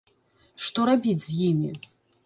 Што 0.67 0.87
рабіць 0.91 1.23
з 1.29 1.41
імі? 1.53 1.71